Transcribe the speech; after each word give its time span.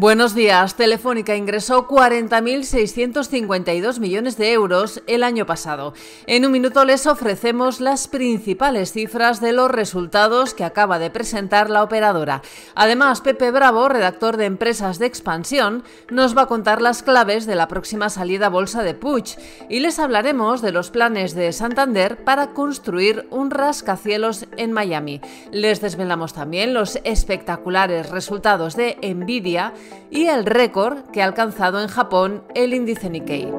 Buenos 0.00 0.34
días. 0.34 0.74
Telefónica 0.76 1.36
ingresó 1.36 1.86
40.652 1.86 4.00
millones 4.00 4.38
de 4.38 4.54
euros 4.54 5.02
el 5.06 5.22
año 5.22 5.44
pasado. 5.44 5.92
En 6.26 6.46
un 6.46 6.52
minuto 6.52 6.86
les 6.86 7.06
ofrecemos 7.06 7.82
las 7.82 8.08
principales 8.08 8.92
cifras 8.92 9.42
de 9.42 9.52
los 9.52 9.70
resultados 9.70 10.54
que 10.54 10.64
acaba 10.64 10.98
de 10.98 11.10
presentar 11.10 11.68
la 11.68 11.82
operadora. 11.82 12.40
Además, 12.74 13.20
Pepe 13.20 13.50
Bravo, 13.50 13.90
redactor 13.90 14.38
de 14.38 14.46
Empresas 14.46 14.98
de 14.98 15.04
Expansión, 15.04 15.84
nos 16.08 16.34
va 16.34 16.44
a 16.44 16.46
contar 16.46 16.80
las 16.80 17.02
claves 17.02 17.44
de 17.44 17.56
la 17.56 17.68
próxima 17.68 18.08
salida 18.08 18.48
bolsa 18.48 18.82
de 18.82 18.94
Puig 18.94 19.36
y 19.68 19.80
les 19.80 19.98
hablaremos 19.98 20.62
de 20.62 20.72
los 20.72 20.90
planes 20.90 21.34
de 21.34 21.52
Santander 21.52 22.24
para 22.24 22.54
construir 22.54 23.28
un 23.30 23.50
rascacielos 23.50 24.46
en 24.56 24.72
Miami. 24.72 25.20
Les 25.52 25.82
desvelamos 25.82 26.32
también 26.32 26.72
los 26.72 26.98
espectaculares 27.04 28.08
resultados 28.08 28.76
de 28.76 28.96
Nvidia 29.02 29.74
y 30.10 30.26
el 30.26 30.46
récord 30.46 31.10
que 31.12 31.22
ha 31.22 31.26
alcanzado 31.26 31.80
en 31.80 31.88
Japón 31.88 32.42
el 32.54 32.74
índice 32.74 33.10
Nikkei. 33.10 33.52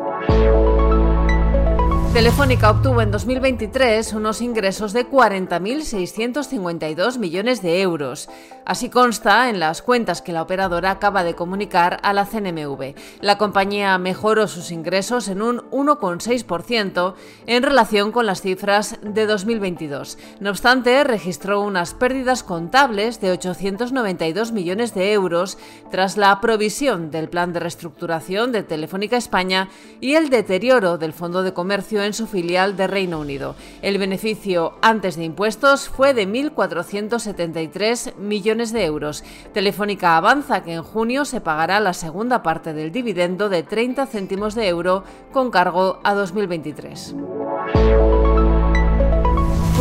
Telefónica 2.13 2.69
obtuvo 2.69 3.01
en 3.01 3.09
2023 3.09 4.11
unos 4.11 4.41
ingresos 4.41 4.91
de 4.91 5.09
40.652 5.09 7.17
millones 7.17 7.61
de 7.61 7.81
euros. 7.81 8.27
Así 8.65 8.89
consta 8.89 9.49
en 9.49 9.61
las 9.61 9.81
cuentas 9.81 10.21
que 10.21 10.33
la 10.33 10.41
operadora 10.41 10.91
acaba 10.91 11.23
de 11.23 11.35
comunicar 11.35 12.01
a 12.03 12.11
la 12.11 12.25
CNMV. 12.25 12.95
La 13.21 13.37
compañía 13.37 13.97
mejoró 13.97 14.49
sus 14.49 14.71
ingresos 14.71 15.29
en 15.29 15.41
un 15.41 15.59
1,6% 15.71 17.13
en 17.47 17.63
relación 17.63 18.11
con 18.11 18.25
las 18.25 18.41
cifras 18.41 18.97
de 19.01 19.25
2022. 19.25 20.17
No 20.41 20.49
obstante, 20.49 21.05
registró 21.05 21.61
unas 21.61 21.93
pérdidas 21.93 22.43
contables 22.43 23.21
de 23.21 23.31
892 23.31 24.51
millones 24.51 24.93
de 24.93 25.13
euros 25.13 25.57
tras 25.91 26.17
la 26.17 26.41
provisión 26.41 27.09
del 27.09 27.29
plan 27.29 27.53
de 27.53 27.61
reestructuración 27.61 28.51
de 28.51 28.63
Telefónica 28.63 29.15
España 29.15 29.69
y 30.01 30.15
el 30.15 30.29
deterioro 30.29 30.97
del 30.97 31.13
Fondo 31.13 31.41
de 31.41 31.53
Comercio 31.53 32.00
en 32.03 32.13
su 32.13 32.27
filial 32.27 32.75
de 32.77 32.87
Reino 32.87 33.19
Unido. 33.19 33.55
El 33.81 33.97
beneficio 33.97 34.73
antes 34.81 35.15
de 35.15 35.23
impuestos 35.23 35.89
fue 35.89 36.13
de 36.13 36.27
1.473 36.27 38.15
millones 38.15 38.71
de 38.71 38.85
euros. 38.85 39.23
Telefónica 39.53 40.17
avanza 40.17 40.63
que 40.63 40.73
en 40.73 40.83
junio 40.83 41.25
se 41.25 41.41
pagará 41.41 41.79
la 41.79 41.93
segunda 41.93 42.43
parte 42.43 42.73
del 42.73 42.91
dividendo 42.91 43.49
de 43.49 43.63
30 43.63 44.05
céntimos 44.07 44.55
de 44.55 44.67
euro 44.67 45.03
con 45.31 45.51
cargo 45.51 45.99
a 46.03 46.13
2023. 46.13 47.15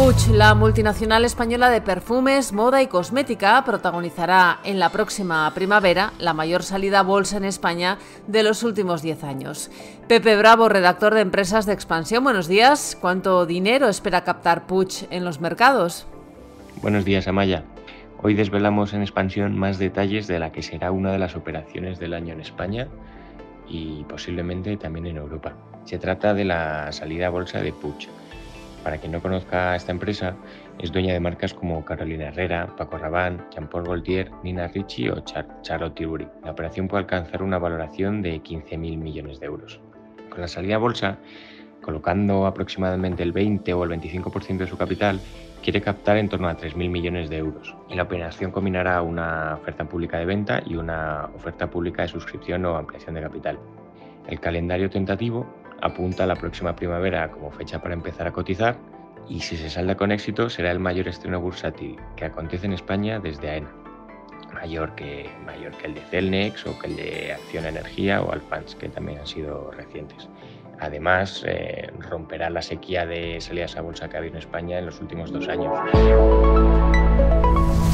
Puig, 0.00 0.34
la 0.34 0.54
multinacional 0.54 1.26
española 1.26 1.68
de 1.68 1.82
perfumes, 1.82 2.54
moda 2.54 2.80
y 2.80 2.86
cosmética, 2.86 3.62
protagonizará 3.66 4.60
en 4.64 4.78
la 4.78 4.88
próxima 4.88 5.52
primavera 5.54 6.14
la 6.18 6.32
mayor 6.32 6.62
salida 6.62 7.02
bolsa 7.02 7.36
en 7.36 7.44
España 7.44 7.98
de 8.26 8.42
los 8.42 8.62
últimos 8.62 9.02
10 9.02 9.24
años. 9.24 9.70
Pepe 10.08 10.38
Bravo, 10.38 10.70
redactor 10.70 11.12
de 11.12 11.20
Empresas 11.20 11.66
de 11.66 11.74
Expansión, 11.74 12.24
buenos 12.24 12.48
días. 12.48 12.96
¿Cuánto 12.98 13.44
dinero 13.44 13.88
espera 13.88 14.24
captar 14.24 14.66
Puig 14.66 15.06
en 15.10 15.22
los 15.26 15.42
mercados? 15.42 16.06
Buenos 16.80 17.04
días, 17.04 17.28
Amaya. 17.28 17.64
Hoy 18.22 18.32
desvelamos 18.32 18.94
en 18.94 19.02
expansión 19.02 19.58
más 19.58 19.78
detalles 19.78 20.26
de 20.26 20.38
la 20.38 20.50
que 20.50 20.62
será 20.62 20.92
una 20.92 21.12
de 21.12 21.18
las 21.18 21.36
operaciones 21.36 21.98
del 21.98 22.14
año 22.14 22.32
en 22.32 22.40
España 22.40 22.88
y 23.68 24.04
posiblemente 24.04 24.78
también 24.78 25.08
en 25.08 25.18
Europa. 25.18 25.52
Se 25.84 25.98
trata 25.98 26.32
de 26.32 26.46
la 26.46 26.90
salida 26.90 27.28
bolsa 27.28 27.60
de 27.60 27.74
Puig 27.74 28.08
para 28.82 28.98
quien 28.98 29.12
no 29.12 29.20
conozca 29.20 29.76
esta 29.76 29.92
empresa, 29.92 30.36
es 30.78 30.92
dueña 30.92 31.12
de 31.12 31.20
marcas 31.20 31.54
como 31.54 31.84
Carolina 31.84 32.28
Herrera, 32.28 32.66
Paco 32.76 32.98
Rabanne, 32.98 33.42
Jean-Paul 33.50 33.84
Gaultier, 33.84 34.30
Nina 34.42 34.68
Ricci 34.68 35.08
o 35.08 35.22
Charlotte 35.62 35.94
Tilbury. 35.94 36.28
La 36.44 36.52
operación 36.52 36.88
puede 36.88 37.02
alcanzar 37.02 37.42
una 37.42 37.58
valoración 37.58 38.22
de 38.22 38.42
15.000 38.42 38.78
millones 38.96 39.40
de 39.40 39.46
euros. 39.46 39.80
Con 40.30 40.40
la 40.40 40.48
salida 40.48 40.76
a 40.76 40.78
bolsa, 40.78 41.18
colocando 41.82 42.46
aproximadamente 42.46 43.22
el 43.22 43.32
20 43.32 43.72
o 43.74 43.84
el 43.84 43.90
25% 43.90 44.58
de 44.58 44.66
su 44.66 44.76
capital, 44.76 45.20
quiere 45.62 45.80
captar 45.80 46.16
en 46.16 46.28
torno 46.28 46.48
a 46.48 46.56
3.000 46.56 46.88
millones 46.88 47.28
de 47.28 47.38
euros. 47.38 47.74
Y 47.88 47.94
la 47.94 48.04
operación 48.04 48.50
combinará 48.50 49.02
una 49.02 49.56
oferta 49.60 49.84
pública 49.84 50.18
de 50.18 50.24
venta 50.24 50.62
y 50.64 50.76
una 50.76 51.28
oferta 51.34 51.68
pública 51.68 52.02
de 52.02 52.08
suscripción 52.08 52.64
o 52.64 52.76
ampliación 52.76 53.14
de 53.14 53.22
capital. 53.22 53.58
El 54.28 54.40
calendario 54.40 54.88
tentativo 54.90 55.46
apunta 55.82 56.24
a 56.24 56.26
la 56.26 56.36
próxima 56.36 56.74
primavera 56.76 57.30
como 57.30 57.50
fecha 57.50 57.80
para 57.80 57.94
empezar 57.94 58.26
a 58.26 58.32
cotizar 58.32 58.76
y 59.28 59.40
si 59.40 59.56
se 59.56 59.70
salda 59.70 59.96
con 59.96 60.12
éxito 60.12 60.50
será 60.50 60.70
el 60.70 60.80
mayor 60.80 61.08
estreno 61.08 61.40
bursátil 61.40 61.96
que 62.16 62.24
acontece 62.24 62.66
en 62.66 62.72
España 62.72 63.20
desde 63.20 63.50
AENA, 63.50 63.70
mayor 64.52 64.94
que, 64.94 65.30
mayor 65.46 65.72
que 65.76 65.86
el 65.86 65.94
de 65.94 66.00
Celnex 66.00 66.66
o 66.66 66.78
que 66.78 66.88
el 66.88 66.96
de 66.96 67.32
Acción 67.32 67.64
Energía 67.66 68.22
o 68.22 68.32
Alfans, 68.32 68.74
que 68.74 68.88
también 68.88 69.20
han 69.20 69.26
sido 69.26 69.70
recientes. 69.70 70.28
Además, 70.80 71.44
eh, 71.46 71.92
romperá 71.98 72.50
la 72.50 72.62
sequía 72.62 73.06
de 73.06 73.40
salidas 73.40 73.76
a 73.76 73.82
bolsa 73.82 74.08
que 74.08 74.16
ha 74.16 74.20
habido 74.20 74.34
en 74.34 74.38
España 74.38 74.78
en 74.78 74.86
los 74.86 75.00
últimos 75.00 75.30
dos 75.30 75.46
años. 75.48 75.72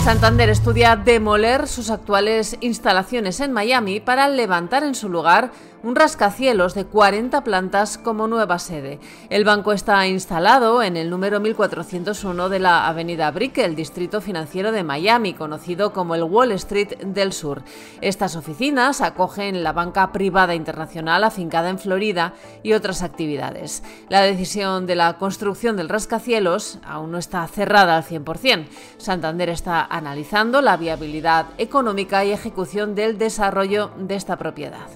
Santander 0.06 0.50
estudia 0.50 0.94
demoler 0.94 1.66
sus 1.66 1.90
actuales 1.90 2.56
instalaciones 2.60 3.40
en 3.40 3.52
Miami 3.52 3.98
para 3.98 4.28
levantar 4.28 4.84
en 4.84 4.94
su 4.94 5.08
lugar 5.08 5.50
un 5.86 5.94
rascacielos 5.94 6.74
de 6.74 6.84
40 6.84 7.44
plantas 7.44 7.96
como 7.96 8.26
nueva 8.26 8.58
sede. 8.58 8.98
El 9.30 9.44
banco 9.44 9.72
está 9.72 10.04
instalado 10.08 10.82
en 10.82 10.96
el 10.96 11.10
número 11.10 11.38
1401 11.38 12.48
de 12.48 12.58
la 12.58 12.88
Avenida 12.88 13.30
Brick, 13.30 13.58
el 13.58 13.76
distrito 13.76 14.20
financiero 14.20 14.72
de 14.72 14.82
Miami, 14.82 15.32
conocido 15.34 15.92
como 15.92 16.16
el 16.16 16.24
Wall 16.24 16.50
Street 16.50 16.98
del 17.04 17.32
Sur. 17.32 17.62
Estas 18.00 18.34
oficinas 18.34 19.00
acogen 19.00 19.62
la 19.62 19.72
banca 19.72 20.10
privada 20.10 20.56
internacional 20.56 21.22
afincada 21.22 21.70
en 21.70 21.78
Florida 21.78 22.34
y 22.64 22.72
otras 22.72 23.02
actividades. 23.02 23.84
La 24.08 24.22
decisión 24.22 24.86
de 24.86 24.96
la 24.96 25.18
construcción 25.18 25.76
del 25.76 25.88
rascacielos 25.88 26.80
aún 26.84 27.12
no 27.12 27.18
está 27.18 27.46
cerrada 27.46 27.96
al 27.96 28.02
100%. 28.02 28.66
Santander 28.96 29.50
está 29.50 29.84
analizando 29.84 30.62
la 30.62 30.76
viabilidad 30.76 31.46
económica 31.58 32.24
y 32.24 32.32
ejecución 32.32 32.96
del 32.96 33.18
desarrollo 33.18 33.92
de 33.98 34.16
esta 34.16 34.36
propiedad. 34.36 34.88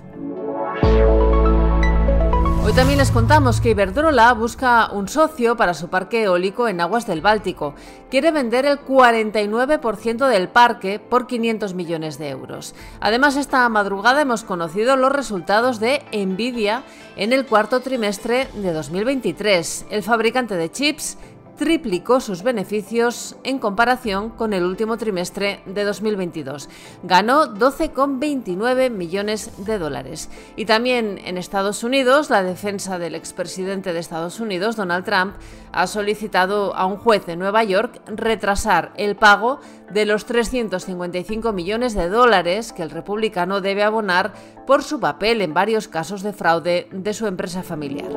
También 2.75 2.99
les 2.99 3.11
contamos 3.11 3.61
que 3.61 3.71
Iberdrola 3.71 4.33
busca 4.33 4.91
un 4.93 5.07
socio 5.07 5.55
para 5.57 5.75
su 5.75 5.89
parque 5.89 6.23
eólico 6.23 6.67
en 6.67 6.81
aguas 6.81 7.07
del 7.07 7.21
Báltico. 7.21 7.75
Quiere 8.11 8.31
vender 8.31 8.65
el 8.65 8.79
49% 8.81 10.29
del 10.29 10.49
parque 10.49 10.99
por 10.99 11.27
500 11.27 11.75
millones 11.75 12.17
de 12.17 12.31
euros. 12.31 12.75
Además, 13.01 13.37
esta 13.37 13.69
madrugada 13.69 14.23
hemos 14.23 14.45
conocido 14.45 14.97
los 14.97 15.13
resultados 15.13 15.79
de 15.79 16.03
Nvidia 16.13 16.85
en 17.17 17.35
el 17.35 17.45
cuarto 17.45 17.81
trimestre 17.81 18.49
de 18.55 18.73
2023. 18.73 19.87
El 19.91 20.03
fabricante 20.03 20.57
de 20.57 20.71
chips 20.71 21.19
triplicó 21.61 22.21
sus 22.21 22.43
beneficios 22.43 23.37
en 23.45 23.59
comparación 23.59 24.31
con 24.31 24.55
el 24.55 24.65
último 24.65 24.97
trimestre 24.97 25.61
de 25.67 25.85
2022. 25.85 26.71
Ganó 27.03 27.55
12,29 27.55 28.89
millones 28.89 29.67
de 29.67 29.79
dólares. 29.79 30.31
Y 30.57 30.65
también 30.65 31.21
en 31.23 31.37
Estados 31.37 31.85
Unidos, 31.85 32.31
la 32.31 32.43
defensa 32.43 32.99
del 32.99 33.15
expresidente 33.15 33.93
de 33.93 33.99
Estados 33.99 34.41
Unidos, 34.41 34.75
Donald 34.75 35.05
Trump, 35.05 35.35
ha 35.71 35.87
solicitado 35.87 36.75
a 36.75 36.87
un 36.87 36.97
juez 36.97 37.27
de 37.27 37.37
Nueva 37.37 37.63
York 37.63 38.01
retrasar 38.07 38.93
el 38.97 39.17
pago 39.17 39.61
de 39.93 40.07
los 40.07 40.25
355 40.25 41.53
millones 41.53 41.93
de 41.93 42.09
dólares 42.09 42.73
que 42.73 42.83
el 42.83 42.89
republicano 42.89 43.61
debe 43.61 43.83
abonar 43.83 44.33
por 44.67 44.83
su 44.83 44.99
papel 44.99 45.43
en 45.43 45.53
varios 45.53 45.89
casos 45.89 46.23
de 46.23 46.33
fraude 46.33 46.89
de 46.91 47.13
su 47.13 47.27
empresa 47.27 47.63
familiar. 47.63 48.09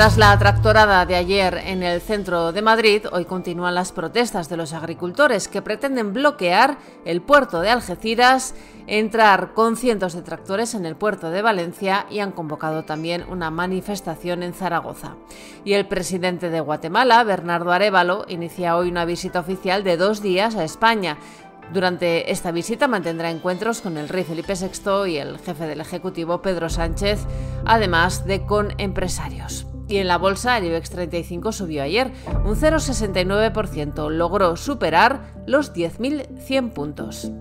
Tras 0.00 0.16
la 0.16 0.38
tractorada 0.38 1.04
de 1.04 1.14
ayer 1.14 1.60
en 1.62 1.82
el 1.82 2.00
centro 2.00 2.52
de 2.52 2.62
Madrid, 2.62 3.04
hoy 3.12 3.26
continúan 3.26 3.74
las 3.74 3.92
protestas 3.92 4.48
de 4.48 4.56
los 4.56 4.72
agricultores 4.72 5.46
que 5.46 5.60
pretenden 5.60 6.14
bloquear 6.14 6.78
el 7.04 7.20
puerto 7.20 7.60
de 7.60 7.68
Algeciras, 7.68 8.54
entrar 8.86 9.52
con 9.52 9.76
cientos 9.76 10.14
de 10.14 10.22
tractores 10.22 10.72
en 10.72 10.86
el 10.86 10.96
puerto 10.96 11.30
de 11.30 11.42
Valencia 11.42 12.06
y 12.08 12.20
han 12.20 12.32
convocado 12.32 12.86
también 12.86 13.26
una 13.28 13.50
manifestación 13.50 14.42
en 14.42 14.54
Zaragoza. 14.54 15.16
Y 15.66 15.74
el 15.74 15.86
presidente 15.86 16.48
de 16.48 16.60
Guatemala, 16.60 17.22
Bernardo 17.22 17.70
Arevalo, 17.70 18.24
inicia 18.26 18.78
hoy 18.78 18.88
una 18.88 19.04
visita 19.04 19.40
oficial 19.40 19.84
de 19.84 19.98
dos 19.98 20.22
días 20.22 20.56
a 20.56 20.64
España. 20.64 21.18
Durante 21.74 22.32
esta 22.32 22.52
visita 22.52 22.88
mantendrá 22.88 23.30
encuentros 23.30 23.82
con 23.82 23.98
el 23.98 24.08
rey 24.08 24.24
Felipe 24.24 24.54
VI 24.54 25.10
y 25.10 25.18
el 25.18 25.38
jefe 25.40 25.66
del 25.66 25.82
Ejecutivo 25.82 26.40
Pedro 26.40 26.70
Sánchez, 26.70 27.20
además 27.66 28.24
de 28.24 28.46
con 28.46 28.72
empresarios. 28.78 29.66
Y 29.90 29.98
en 29.98 30.06
la 30.06 30.18
bolsa 30.18 30.56
el 30.56 30.66
IBEX 30.66 30.90
35 30.90 31.50
subió 31.50 31.82
ayer 31.82 32.12
un 32.44 32.54
0,69%, 32.54 34.08
logró 34.08 34.56
superar 34.56 35.34
los 35.48 35.74
10.100 35.74 36.72
puntos. 36.72 37.32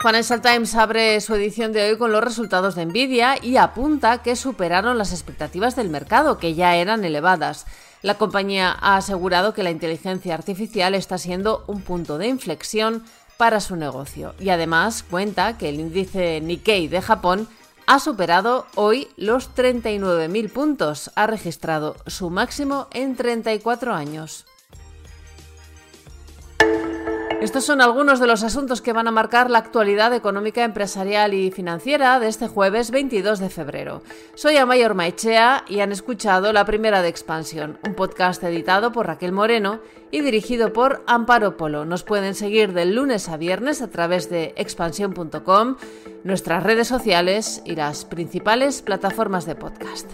Financial 0.00 0.40
Times 0.40 0.74
abre 0.76 1.20
su 1.20 1.34
edición 1.34 1.72
de 1.72 1.90
hoy 1.90 1.98
con 1.98 2.10
los 2.10 2.24
resultados 2.24 2.74
de 2.74 2.86
Nvidia 2.86 3.36
y 3.42 3.58
apunta 3.58 4.22
que 4.22 4.36
superaron 4.36 4.96
las 4.96 5.12
expectativas 5.12 5.76
del 5.76 5.90
mercado, 5.90 6.38
que 6.38 6.54
ya 6.54 6.76
eran 6.76 7.04
elevadas. 7.04 7.66
La 8.00 8.18
compañía 8.18 8.76
ha 8.80 8.96
asegurado 8.96 9.54
que 9.54 9.62
la 9.62 9.70
inteligencia 9.70 10.34
artificial 10.34 10.94
está 10.94 11.16
siendo 11.16 11.64
un 11.66 11.80
punto 11.80 12.18
de 12.18 12.28
inflexión 12.28 13.02
para 13.44 13.60
su 13.60 13.76
negocio 13.76 14.34
y 14.40 14.48
además 14.48 15.02
cuenta 15.02 15.58
que 15.58 15.68
el 15.68 15.78
índice 15.78 16.40
Nikkei 16.40 16.88
de 16.88 17.02
Japón 17.02 17.46
ha 17.86 18.00
superado 18.00 18.64
hoy 18.74 19.08
los 19.18 19.54
39.000 19.54 20.50
puntos, 20.50 21.10
ha 21.14 21.26
registrado 21.26 21.94
su 22.06 22.30
máximo 22.30 22.88
en 22.94 23.16
34 23.16 23.92
años. 23.92 24.46
Estos 27.44 27.66
son 27.66 27.82
algunos 27.82 28.20
de 28.20 28.26
los 28.26 28.42
asuntos 28.42 28.80
que 28.80 28.94
van 28.94 29.06
a 29.06 29.10
marcar 29.10 29.50
la 29.50 29.58
actualidad 29.58 30.14
económica, 30.14 30.64
empresarial 30.64 31.34
y 31.34 31.50
financiera 31.50 32.18
de 32.18 32.28
este 32.28 32.48
jueves 32.48 32.90
22 32.90 33.38
de 33.38 33.50
febrero. 33.50 34.00
Soy 34.34 34.56
Amayor 34.56 34.94
Maichea 34.94 35.66
y 35.68 35.80
han 35.80 35.92
escuchado 35.92 36.54
La 36.54 36.64
Primera 36.64 37.02
de 37.02 37.08
Expansión, 37.08 37.78
un 37.86 37.92
podcast 37.92 38.42
editado 38.44 38.92
por 38.92 39.08
Raquel 39.08 39.32
Moreno 39.32 39.80
y 40.10 40.22
dirigido 40.22 40.72
por 40.72 41.04
Amparo 41.06 41.58
Polo. 41.58 41.84
Nos 41.84 42.02
pueden 42.02 42.34
seguir 42.34 42.72
del 42.72 42.94
lunes 42.94 43.28
a 43.28 43.36
viernes 43.36 43.82
a 43.82 43.90
través 43.90 44.30
de 44.30 44.54
expansión.com, 44.56 45.76
nuestras 46.24 46.62
redes 46.62 46.88
sociales 46.88 47.60
y 47.66 47.76
las 47.76 48.06
principales 48.06 48.80
plataformas 48.80 49.44
de 49.44 49.54
podcast. 49.54 50.10